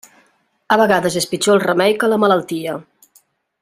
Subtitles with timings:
[0.75, 2.79] A vegades és pitjor el remei que la malaltia.